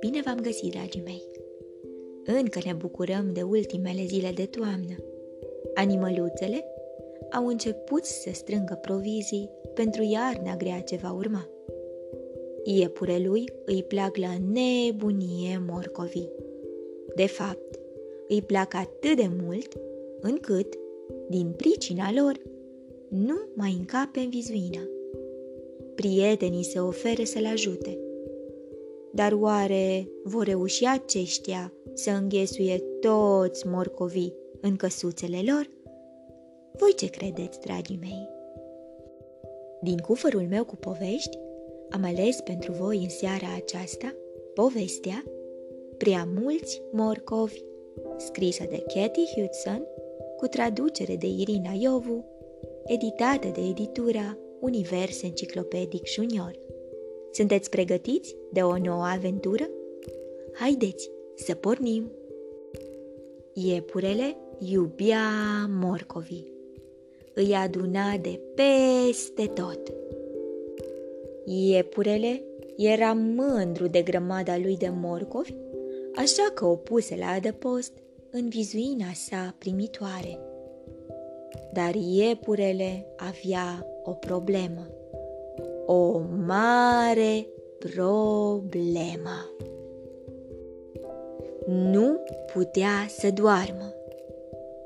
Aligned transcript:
Bine 0.00 0.20
v-am 0.24 0.38
găsit, 0.42 0.70
dragii 0.70 1.02
mei! 1.04 1.22
Încă 2.24 2.60
ne 2.64 2.72
bucurăm 2.72 3.32
de 3.32 3.42
ultimele 3.42 4.04
zile 4.04 4.30
de 4.34 4.46
toamnă. 4.46 4.96
Animăluțele 5.74 6.64
au 7.32 7.46
început 7.46 8.04
să 8.04 8.30
strângă 8.32 8.78
provizii 8.82 9.50
pentru 9.74 10.02
iarna 10.02 10.56
grea 10.56 10.80
ce 10.80 10.96
va 10.96 11.12
urma. 11.12 11.48
Iepurelui 12.64 13.44
îi 13.64 13.82
plac 13.82 14.16
la 14.16 14.36
nebunie 14.52 15.62
morcovii. 15.66 16.30
De 17.14 17.26
fapt, 17.26 17.80
îi 18.28 18.42
plac 18.42 18.74
atât 18.74 19.16
de 19.16 19.30
mult 19.42 19.72
încât, 20.20 20.74
din 21.28 21.52
pricina 21.56 22.12
lor, 22.14 22.40
nu 23.14 23.34
mai 23.54 23.76
încape 23.78 24.20
în 24.20 24.28
vizuina. 24.28 24.88
Prietenii 25.94 26.64
se 26.64 26.78
oferă 26.78 27.24
să-l 27.24 27.46
ajute. 27.46 27.98
Dar 29.12 29.32
oare 29.32 30.08
vor 30.24 30.44
reuși 30.44 30.84
aceștia 30.84 31.72
să 31.92 32.10
înghesuie 32.10 32.78
toți 33.00 33.66
morcovii 33.66 34.34
în 34.60 34.76
căsuțele 34.76 35.40
lor? 35.46 35.70
Voi 36.72 36.94
ce 36.94 37.06
credeți, 37.06 37.60
dragii 37.60 37.98
mei? 38.00 38.28
Din 39.82 39.98
cufărul 39.98 40.46
meu 40.48 40.64
cu 40.64 40.76
povești, 40.76 41.38
am 41.90 42.04
ales 42.04 42.40
pentru 42.40 42.72
voi 42.72 42.96
în 42.96 43.08
seara 43.08 43.46
aceasta 43.56 44.14
povestea 44.54 45.24
Prea 45.96 46.28
mulți 46.42 46.82
morcovi, 46.92 47.62
scrisă 48.16 48.64
de 48.70 48.84
Cathy 48.94 49.24
Hudson, 49.34 49.86
cu 50.36 50.46
traducere 50.46 51.16
de 51.16 51.26
Irina 51.26 51.72
Iovu, 51.80 52.24
editată 52.84 53.48
de 53.48 53.60
editura 53.60 54.38
Univers 54.60 55.22
Enciclopedic 55.22 56.06
Junior. 56.06 56.58
Sunteți 57.32 57.70
pregătiți 57.70 58.36
de 58.52 58.60
o 58.60 58.78
nouă 58.78 59.04
aventură? 59.04 59.68
Haideți 60.52 61.10
să 61.34 61.54
pornim! 61.54 62.12
Iepurele 63.52 64.36
iubea 64.58 65.28
morcovii. 65.68 66.52
Îi 67.34 67.54
aduna 67.54 68.16
de 68.16 68.40
peste 68.54 69.46
tot. 69.46 69.92
Iepurele 71.44 72.42
era 72.76 73.12
mândru 73.12 73.86
de 73.86 74.02
grămada 74.02 74.58
lui 74.58 74.76
de 74.76 74.88
morcovi, 74.88 75.54
așa 76.14 76.50
că 76.54 76.64
o 76.64 76.76
puse 76.76 77.16
la 77.16 77.26
adăpost 77.26 77.92
în 78.30 78.48
vizuina 78.48 79.12
sa 79.12 79.54
primitoare. 79.58 80.53
Dar 81.74 81.94
iepurele 81.94 83.06
avea 83.16 83.86
o 84.02 84.10
problemă, 84.10 84.86
o 85.86 86.20
mare 86.46 87.46
problemă. 87.78 89.50
Nu 91.66 92.18
putea 92.52 93.06
să 93.08 93.30
doarmă. 93.30 93.94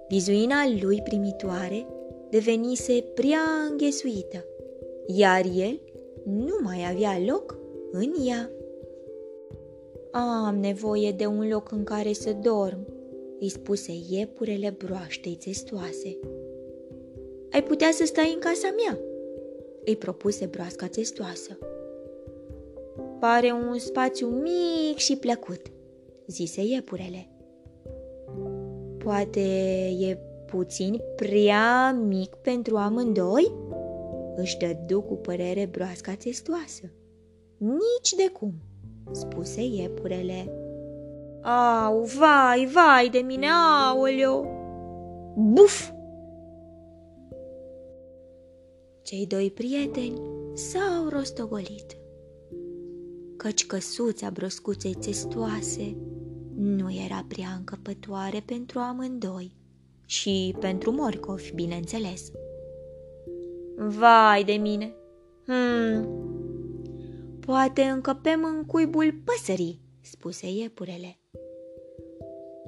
Vizuina 0.09 0.57
lui 0.81 1.01
primitoare 1.03 1.87
devenise 2.31 3.05
prea 3.15 3.41
înghesuită, 3.71 4.45
iar 5.07 5.45
el 5.57 5.81
nu 6.25 6.59
mai 6.63 6.87
avea 6.91 7.21
loc 7.27 7.59
în 7.93 8.13
ea. 8.27 8.51
Am 10.11 10.59
nevoie 10.59 11.13
de 11.13 11.27
un 11.27 11.49
loc 11.49 11.73
în 11.73 11.85
care 11.85 12.13
să 12.13 12.33
dorm, 12.33 12.87
îi 13.41 13.49
spuse 13.49 13.93
iepurele 14.11 14.77
broaștei 14.79 15.39
testoase. 15.45 16.19
Ai 17.53 17.63
putea 17.63 17.91
să 17.93 18.05
stai 18.05 18.33
în 18.35 18.41
casa 18.41 18.75
mea, 18.77 18.99
îi 19.85 19.97
propuse 19.97 20.47
broasca 20.47 20.87
testoasă. 20.87 21.59
Pare 23.19 23.51
un 23.51 23.79
spațiu 23.79 24.27
mic 24.27 24.97
și 24.97 25.17
plăcut, 25.17 25.61
zise 26.27 26.63
iepurele. 26.63 27.29
Poate 28.99 29.41
e 30.01 30.19
puțin 30.47 31.01
prea 31.17 31.93
mic 31.93 32.35
pentru 32.35 32.77
amândoi? 32.77 33.53
Își 34.37 34.57
dădu 34.57 35.01
cu 35.01 35.15
părere 35.15 35.69
broasca 35.71 36.15
testoasă. 36.15 36.93
Nici 37.57 38.13
de 38.17 38.31
cum, 38.33 38.53
spuse 39.11 39.61
iepurele. 39.63 40.53
Au, 41.43 42.01
vai, 42.01 42.69
vai 42.73 43.09
de 43.09 43.19
mine, 43.19 43.47
aoleo! 43.89 44.47
Buf! 45.37 45.91
Cei 49.09 49.27
doi 49.27 49.51
prieteni 49.51 50.21
s-au 50.55 51.09
rostogolit. 51.09 51.97
Căci 53.37 53.67
căsuța 53.67 54.31
broscuței 54.31 54.95
testoase 54.95 55.97
nu 56.55 56.93
era 57.05 57.25
prea 57.29 57.49
încăpătoare 57.57 58.43
pentru 58.47 58.79
amândoi 58.79 59.57
și 60.07 60.57
pentru 60.61 60.91
morcovi, 60.91 61.55
bineînțeles. 61.55 62.31
Vai 63.77 64.45
de 64.45 64.53
mine! 64.53 64.95
Hmm. 65.45 66.09
Poate 67.41 67.83
încăpem 67.83 68.45
în 68.45 68.65
cuibul 68.65 69.15
păsării, 69.25 69.81
spuse 70.01 70.51
iepurele. 70.51 71.19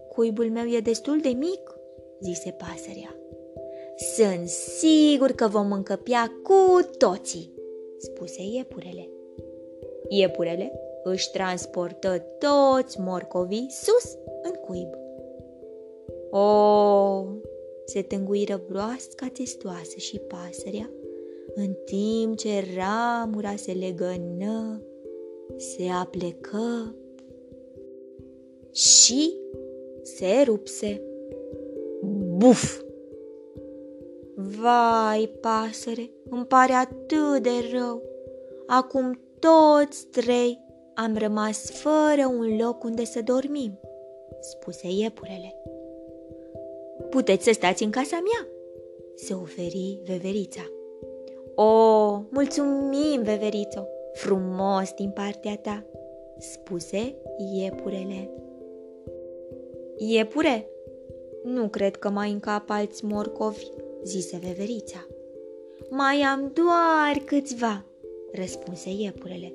Cuibul 0.09 0.51
meu 0.51 0.67
e 0.67 0.81
destul 0.81 1.21
de 1.21 1.29
mic, 1.29 1.75
zise 2.21 2.51
pasărea. 2.51 3.20
Sunt 4.01 4.49
sigur 4.49 5.31
că 5.31 5.49
vom 5.49 5.73
încăpea 5.73 6.33
cu 6.43 6.89
toții, 6.99 7.53
spuse 7.99 8.43
iepurele. 8.53 9.09
Iepurele 10.09 10.73
își 11.05 11.31
transportă 11.31 12.25
toți 12.39 13.01
morcovii 13.01 13.67
sus 13.71 14.19
în 14.43 14.53
cuib. 14.53 14.89
O, 16.31 17.25
se 17.85 18.03
tânguiră 18.03 18.63
broasca 18.69 19.27
testoasă 19.33 19.97
și 19.97 20.19
pasărea 20.19 20.91
în 21.55 21.77
timp 21.85 22.37
ce 22.37 22.65
ramura 22.77 23.57
se 23.57 23.73
legănă, 23.73 24.83
se 25.57 25.83
aplecă 26.01 26.95
și 28.73 29.37
se 30.03 30.43
rupse. 30.47 31.03
Buf! 32.37 32.81
Vai, 34.59 35.31
pasăre, 35.41 36.11
îmi 36.31 36.47
pare 36.47 36.73
atât 36.73 37.43
de 37.43 37.51
rău. 37.73 38.03
Acum 38.67 39.21
toți 39.39 40.07
trei 40.07 40.59
am 40.95 41.17
rămas 41.19 41.71
fără 41.71 42.27
un 42.27 42.57
loc 42.57 42.85
unde 42.85 43.05
să 43.05 43.23
dormim, 43.23 43.81
spuse 44.41 44.87
iepurele. 44.89 45.55
Puteți 47.11 47.45
să 47.45 47.53
stați 47.53 47.83
în 47.83 47.91
casa 47.91 48.17
mea, 48.17 48.49
se 49.15 49.35
oferi 49.35 50.01
veverița. 50.05 50.63
O, 51.55 52.23
mulțumim, 52.31 53.23
Veverito, 53.23 53.87
frumos 54.13 54.93
din 54.97 55.11
partea 55.11 55.57
ta, 55.57 55.85
spuse 56.39 57.15
iepurele. 57.55 58.31
Iepure, 59.97 60.69
nu 61.45 61.69
cred 61.69 61.97
că 61.97 62.11
mai 62.11 62.31
încap 62.31 62.71
alți 62.71 63.05
morcovi, 63.05 63.67
zise 64.05 64.41
veverița. 64.43 65.07
Mai 65.91 66.21
am 66.21 66.53
doar 66.55 67.25
câțiva, 67.25 67.85
răspunse 68.33 68.91
iepurele. 68.91 69.55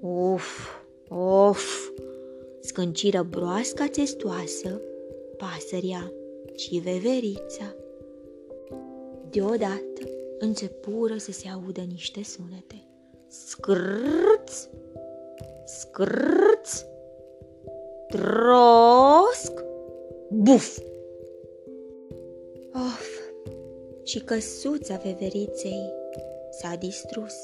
Uf, 0.00 0.68
of, 1.08 1.90
scânciră 2.60 3.22
broasca 3.22 3.86
testoasă, 3.86 4.80
pasăria 5.36 6.12
și 6.56 6.78
veverița. 6.78 7.74
Deodată, 9.30 10.08
începură 10.38 11.16
să 11.16 11.32
se 11.32 11.48
audă 11.48 11.80
niște 11.80 12.22
sunete. 12.22 12.86
Scrâț, 13.28 14.68
scrâț, 15.64 16.82
trosc, 18.08 19.64
buf! 20.30 20.78
Și 24.06 24.18
căsuța 24.20 25.00
veveriței 25.04 25.92
s-a 26.50 26.74
distrus. 26.78 27.34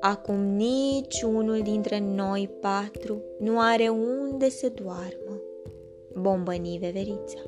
Acum 0.00 0.40
niciunul 0.56 1.60
dintre 1.62 1.98
noi 1.98 2.50
patru 2.60 3.22
nu 3.38 3.60
are 3.60 3.88
unde 3.88 4.48
să 4.48 4.68
doarmă. 4.82 5.42
Bombăni 6.14 6.78
veverița. 6.80 7.40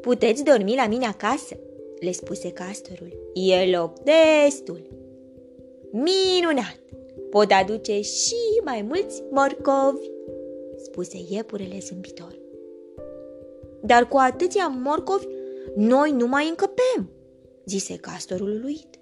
Puteți 0.00 0.44
dormi 0.44 0.74
la 0.74 0.86
mine 0.86 1.06
acasă, 1.06 1.56
le 1.98 2.12
spuse 2.12 2.52
castorul. 2.52 3.30
E 3.34 3.76
loc 3.76 3.92
destul. 3.98 4.82
Minunat! 5.90 6.78
Pot 7.30 7.50
aduce 7.50 8.00
și 8.00 8.36
mai 8.64 8.82
mulți 8.82 9.22
morcovi, 9.30 10.10
spuse 10.76 11.16
iepurele 11.28 11.78
zâmbitor. 11.80 12.38
Dar 13.80 14.08
cu 14.08 14.16
atâția 14.16 14.66
morcovi, 14.82 15.26
noi 15.76 16.12
nu 16.12 16.26
mai 16.26 16.48
încăpem, 16.48 17.10
zise 17.64 17.96
castorul 17.96 18.50
uluit. 18.50 18.98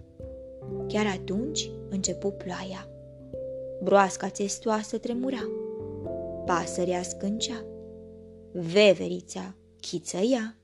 Chiar 0.86 1.06
atunci 1.06 1.70
începu 1.88 2.30
ploaia. 2.30 2.88
Broasca 3.82 4.28
testoasă 4.28 4.98
tremura. 4.98 5.48
Pasărea 6.44 7.02
scâncea. 7.02 7.64
Veverița 8.52 9.54
chițăia. 9.80 10.56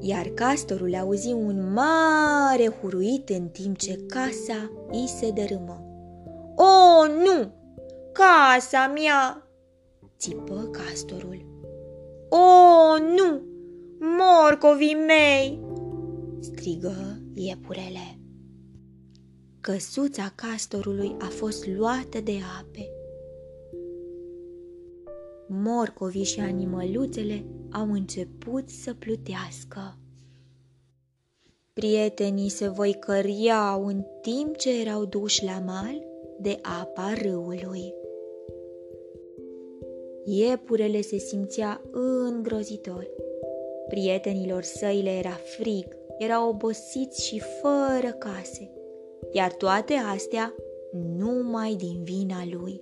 Iar 0.00 0.26
castorul 0.26 0.94
auzi 0.94 1.32
un 1.32 1.72
mare 1.72 2.68
huruit 2.80 3.28
în 3.28 3.48
timp 3.48 3.76
ce 3.76 3.96
casa 4.06 4.70
îi 4.90 5.06
se 5.06 5.30
dărâmă. 5.30 5.84
O, 6.56 7.06
nu! 7.06 7.52
Casa 8.12 8.92
mea! 8.94 9.46
țipă 10.18 10.70
castorul. 10.70 11.46
O, 12.28 12.98
nu! 12.98 13.49
Morcovii 14.42 14.94
mei! 14.94 15.60
strigă 16.40 17.20
iepurele. 17.34 18.18
Căsuța 19.60 20.32
castorului 20.34 21.16
a 21.18 21.24
fost 21.24 21.66
luată 21.66 22.20
de 22.20 22.32
ape. 22.60 22.90
Morcovii 25.48 26.24
și 26.24 26.40
animăluțele 26.40 27.44
au 27.70 27.92
început 27.92 28.68
să 28.68 28.94
plutească. 28.94 29.98
Prietenii 31.72 32.48
se 32.48 32.68
voicăriau 32.68 33.86
în 33.86 34.04
timp 34.20 34.56
ce 34.56 34.80
erau 34.80 35.04
duși 35.04 35.44
la 35.44 35.62
mal 35.66 36.04
de 36.40 36.58
apa 36.62 37.12
râului. 37.22 37.94
Iepurele 40.24 41.00
se 41.00 41.18
simțea 41.18 41.82
îngrozitor. 41.90 43.28
Prietenilor 43.90 44.62
săi 44.62 45.00
le 45.02 45.10
era 45.10 45.40
frig, 45.44 45.86
erau 46.18 46.48
obosiți 46.48 47.26
și 47.26 47.42
fără 47.60 48.12
case, 48.18 48.72
iar 49.32 49.52
toate 49.52 49.94
astea 50.12 50.54
numai 51.18 51.74
din 51.74 52.02
vina 52.02 52.42
lui. 52.50 52.80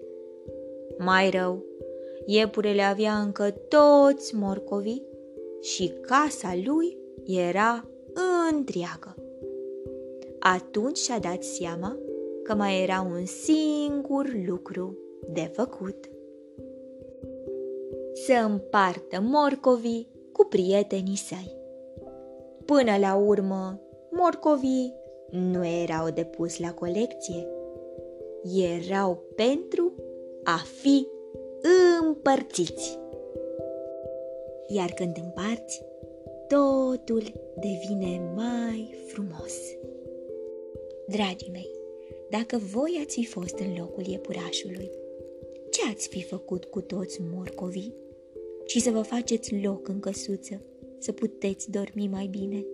Mai 0.99 1.31
rău, 1.31 1.64
iepurele 2.26 2.82
avea 2.82 3.12
încă 3.19 3.50
toți 3.50 4.34
morcovii 4.34 5.06
și 5.60 5.93
casa 6.00 6.52
lui 6.64 6.99
era 7.26 7.88
întreagă. 8.50 9.14
Atunci 10.38 10.99
și-a 10.99 11.19
dat 11.19 11.43
seama 11.43 11.96
că 12.43 12.55
mai 12.55 12.82
era 12.82 13.06
un 13.12 13.25
singur 13.25 14.26
lucru 14.46 14.99
de 15.32 15.50
făcut. 15.52 16.10
Să 18.12 18.32
împartă 18.44 19.20
morcovii 19.20 20.08
cu 20.38 20.44
prietenii 20.44 21.17
săi. 21.17 21.56
Până 22.64 22.96
la 23.00 23.14
urmă, 23.14 23.81
morcovii 24.11 24.94
nu 25.31 25.67
erau 25.67 26.11
de 26.11 26.25
pus 26.25 26.58
la 26.58 26.73
colecție, 26.73 27.46
erau 28.55 29.23
pentru 29.37 29.93
a 30.44 30.56
fi 30.81 31.06
împărțiți. 32.02 32.99
Iar 34.67 34.90
când 34.90 35.17
împarți, 35.23 35.85
totul 36.49 37.23
devine 37.61 38.32
mai 38.34 38.94
frumos. 39.06 39.55
Dragii 41.06 41.50
mei, 41.52 41.70
dacă 42.31 42.56
voi 42.73 43.00
ați 43.05 43.14
fi 43.14 43.26
fost 43.26 43.58
în 43.58 43.75
locul 43.79 44.06
iepurașului, 44.06 44.91
ce 45.70 45.81
ați 45.91 46.08
fi 46.08 46.23
făcut 46.23 46.64
cu 46.64 46.81
toți 46.81 47.20
morcovii? 47.32 47.94
Și 48.69 48.81
să 48.81 48.91
vă 48.91 49.03
faceți 49.03 49.61
loc 49.62 49.88
în 49.88 50.00
căsuță, 50.00 50.61
să 50.99 51.12
puteți 51.12 51.70
dormi 51.70 52.09
mai 52.11 52.26
bine. 52.26 52.65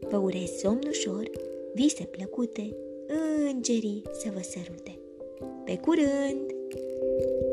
Vă 0.00 0.16
urez 0.16 0.50
somn 0.50 0.80
ușor, 0.88 1.30
vise 1.74 2.04
plăcute, 2.04 2.76
îngerii 3.52 4.02
să 4.12 4.30
vă 4.34 4.40
sărute. 4.42 4.98
Pe 5.64 5.76
curând! 5.76 6.50
thank 6.74 7.42
you 7.42 7.51